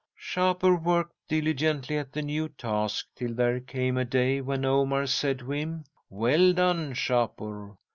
"'Shapur 0.17 0.75
worked 0.81 1.13
diligently 1.29 1.95
at 1.95 2.11
the 2.11 2.23
new 2.23 2.49
task 2.49 3.05
till 3.15 3.35
there 3.35 3.59
came 3.59 3.97
a 3.97 4.03
day 4.03 4.41
when 4.41 4.65
Omar 4.65 5.05
said 5.05 5.37
to 5.37 5.51
him: 5.51 5.83
"Well 6.09 6.53
done, 6.53 6.95
Shapur! 6.95 7.77